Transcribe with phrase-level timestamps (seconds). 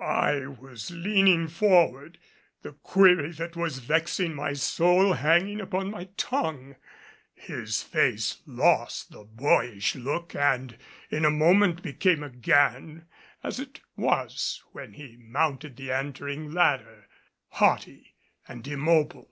[0.00, 2.16] I was leaning forward,
[2.62, 6.76] the query that was vexing my soul hanging upon my tongue.
[7.34, 10.78] His face lost the boyish look and
[11.10, 13.04] in a moment became again
[13.42, 17.06] as it was when he mounted the entering ladder
[17.48, 18.14] haughty
[18.48, 19.28] and immobile.